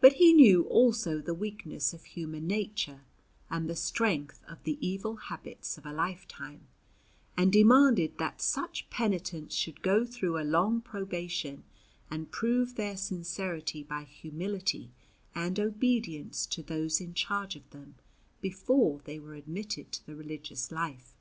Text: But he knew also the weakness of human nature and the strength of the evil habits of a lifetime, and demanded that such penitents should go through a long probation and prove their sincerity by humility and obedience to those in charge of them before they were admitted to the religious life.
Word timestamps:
But 0.00 0.14
he 0.14 0.32
knew 0.32 0.62
also 0.68 1.20
the 1.20 1.34
weakness 1.34 1.92
of 1.92 2.04
human 2.06 2.46
nature 2.46 3.02
and 3.50 3.68
the 3.68 3.76
strength 3.76 4.40
of 4.48 4.62
the 4.64 4.78
evil 4.80 5.16
habits 5.16 5.76
of 5.76 5.84
a 5.84 5.92
lifetime, 5.92 6.66
and 7.36 7.52
demanded 7.52 8.16
that 8.16 8.40
such 8.40 8.88
penitents 8.88 9.54
should 9.54 9.82
go 9.82 10.06
through 10.06 10.40
a 10.40 10.48
long 10.48 10.80
probation 10.80 11.62
and 12.10 12.32
prove 12.32 12.76
their 12.76 12.96
sincerity 12.96 13.82
by 13.82 14.04
humility 14.04 14.92
and 15.34 15.60
obedience 15.60 16.46
to 16.46 16.62
those 16.62 16.98
in 16.98 17.12
charge 17.12 17.54
of 17.54 17.68
them 17.68 17.96
before 18.40 19.02
they 19.04 19.18
were 19.18 19.34
admitted 19.34 19.92
to 19.92 20.06
the 20.06 20.16
religious 20.16 20.72
life. 20.72 21.14